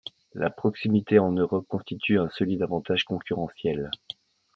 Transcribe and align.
La 0.33 0.49
proximité 0.49 1.19
en 1.19 1.31
Europe 1.31 1.67
constitue 1.67 2.17
un 2.19 2.27
solide 2.31 2.63
avantage 2.63 3.03
concurrentiel. 3.05 3.91